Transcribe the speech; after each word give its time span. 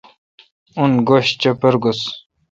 اون 0.79 0.91
گش 1.07 1.27
چیپر 1.41 1.73
گوس۔ 1.83 2.01